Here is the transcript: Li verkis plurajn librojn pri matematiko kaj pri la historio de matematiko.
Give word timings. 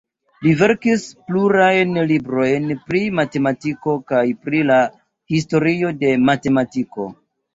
Li 0.43 0.51
verkis 0.59 1.03
plurajn 1.27 1.91
librojn 2.11 2.65
pri 2.87 3.01
matematiko 3.19 3.95
kaj 4.13 4.23
pri 4.47 4.61
la 4.71 4.79
historio 5.35 5.93
de 6.05 6.15
matematiko. 6.31 7.07